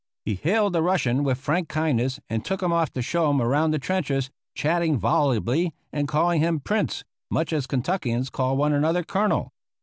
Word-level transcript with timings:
He 0.25 0.33
hailed 0.33 0.73
the 0.73 0.81
Russian 0.81 1.23
with 1.23 1.37
frank 1.37 1.69
kindness 1.69 2.19
and 2.27 2.43
took 2.43 2.63
him 2.63 2.73
off 2.73 2.91
to 2.93 3.03
show 3.03 3.29
him 3.29 3.39
around 3.39 3.69
the 3.69 3.77
trenches, 3.77 4.31
chatting 4.55 4.97
volubly, 4.97 5.75
and 5.93 6.07
calling 6.07 6.41
him 6.41 6.59
"Prince," 6.59 7.03
much 7.29 7.53
as 7.53 7.67
Kentuckians 7.67 8.31
call 8.31 8.57
one 8.57 8.73
another 8.73 9.03
"Colonel." 9.03 9.51